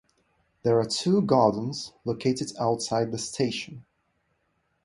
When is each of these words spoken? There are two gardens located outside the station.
There 0.63 0.79
are 0.79 0.85
two 0.85 1.21
gardens 1.21 1.93
located 2.05 2.53
outside 2.59 3.11
the 3.11 3.19
station. 3.19 3.85